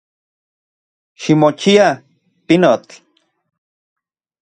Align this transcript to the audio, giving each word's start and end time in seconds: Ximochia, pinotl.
Ximochia, 1.21 1.85
pinotl. 2.47 2.91